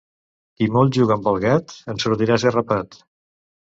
[0.61, 3.03] Qui molt juga amb el gat, en sortirà esgarrapat.